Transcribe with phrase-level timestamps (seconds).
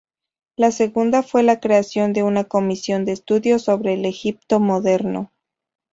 [0.55, 5.31] La segunda fue la creación de una comisión de estudio sobre el Egipto moderno.